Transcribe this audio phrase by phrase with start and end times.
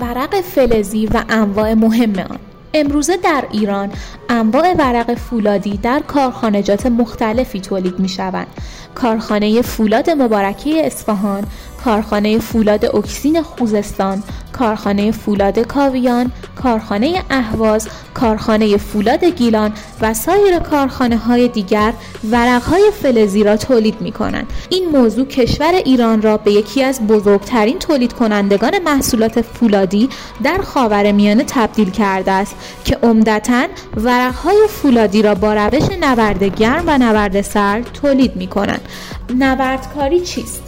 [0.00, 2.38] ورق فلزی و انواع مهم آن
[2.74, 3.90] امروزه در ایران
[4.28, 8.46] انواع ورق فولادی در کارخانجات مختلفی تولید می شوند.
[8.94, 11.44] کارخانه فولاد مبارکی اصفهان،
[11.84, 14.22] کارخانه فولاد اکسین خوزستان،
[14.52, 21.92] کارخانه فولاد کاویان، کارخانه اهواز، کارخانه فولاد گیلان و سایر کارخانه های دیگر
[22.30, 24.46] ورق های فلزی را تولید می کنند.
[24.70, 30.08] این موضوع کشور ایران را به یکی از بزرگترین تولید کنندگان محصولات فولادی
[30.42, 33.66] در خاور میانه تبدیل کرده است که عمدتا
[33.96, 38.88] ورق های فولادی را با روش نورد گرم و نورد سرد تولید می کنند.
[39.34, 40.62] نوردکاری چیست؟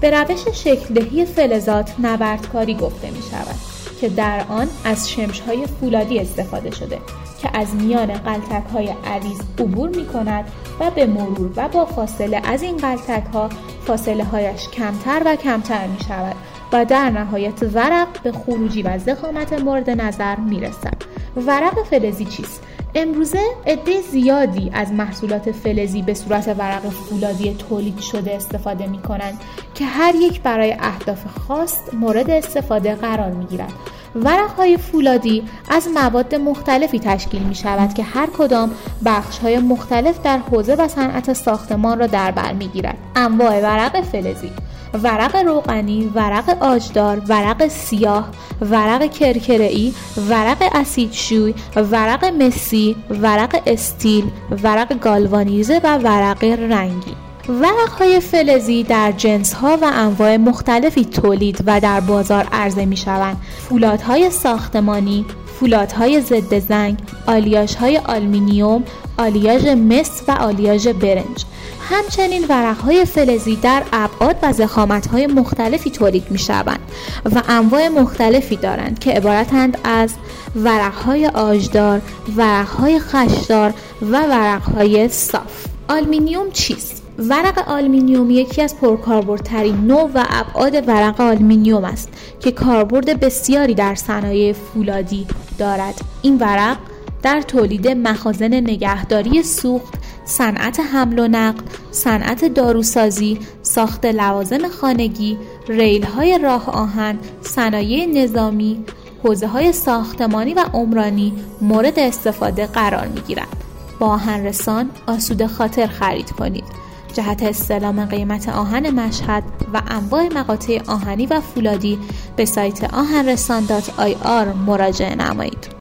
[0.00, 3.71] به روش شکلدهی فلزات نوردکاری گفته می شود
[4.02, 6.98] که در آن از شمش های فولادی استفاده شده
[7.42, 10.44] که از میان قلتک های عریض عبور می کند
[10.80, 13.48] و به مرور و با فاصله از این قلتک ها
[13.86, 16.36] فاصله هایش کمتر و کمتر می شود
[16.72, 21.11] و در نهایت ورق به خروجی و زخامت مورد نظر می رسد.
[21.36, 22.62] ورق فلزی چیست؟
[22.94, 29.40] امروزه عده زیادی از محصولات فلزی به صورت ورق فولادی تولید شده استفاده می کنند
[29.74, 33.72] که هر یک برای اهداف خاص مورد استفاده قرار می گیرد.
[34.14, 38.70] ورق های فولادی از مواد مختلفی تشکیل می شود که هر کدام
[39.04, 42.98] بخش های مختلف در حوزه و صنعت ساختمان را در بر می گیرد.
[43.16, 44.50] انواع ورق فلزی
[44.94, 48.28] ورق روغنی، ورق آجدار، ورق سیاه،
[48.70, 49.92] ورق کرکره‌ای،
[50.30, 54.24] ورق اسیدشوی، ورق مسی، ورق استیل،
[54.62, 57.31] ورق گالوانیزه و ورق رنگی.
[57.48, 62.96] ورق های فلزی در جنس ها و انواع مختلفی تولید و در بازار عرضه می
[62.96, 63.36] شوند.
[63.68, 65.26] فولادهای ساختمانی،
[65.60, 68.84] فولادهای ضد زنگ، آلیاژ های آلمینیوم،
[69.18, 71.44] آلیاژ مس و آلیاژ برنج.
[71.80, 76.80] همچنین ورقهای فلزی در ابعاد و ضخامتهای مختلفی تولید می شوند
[77.24, 80.14] و انواع مختلفی دارند که عبارتند از
[80.56, 82.00] ورقهای آجدار،
[82.36, 85.66] ورقهای خشدار و ورقهای صاف.
[85.88, 92.08] آلمینیوم چیست؟ ورق آلمینیوم یکی از پرکاربردترین نوع و ابعاد ورق آلمینیوم است
[92.40, 95.26] که کاربرد بسیاری در صنایع فولادی
[95.58, 96.00] دارد.
[96.22, 96.76] این ورق
[97.22, 106.04] در تولید مخازن نگهداری سوخت صنعت حمل و نقل، صنعت داروسازی، ساخت لوازم خانگی، ریل
[106.04, 108.84] های راه آهن، صنایع نظامی،
[109.24, 113.56] حوزه های ساختمانی و عمرانی مورد استفاده قرار می گیرند.
[113.98, 116.64] با آهن رسان آسوده خاطر خرید کنید.
[117.12, 119.42] جهت استلام قیمت آهن مشهد
[119.74, 121.98] و انواع مقاطع آهنی و فولادی
[122.36, 125.66] به سایت آهنرسان.ir مراجعه نمایید.